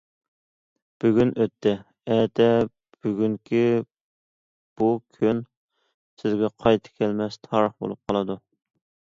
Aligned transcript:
بۈگۈن 1.03 1.33
ئۆتتى، 1.43 1.73
ئەتە 2.15 2.47
بۈگۈنكى« 2.69 3.61
بۇ 4.81 4.89
كۈن» 5.19 5.45
سىزگە 6.23 6.51
قايتا 6.65 6.95
كەلمەس 7.03 7.39
تارىخ 7.49 7.77
بولۇپ 7.85 8.03
قالىدۇ. 8.15 8.41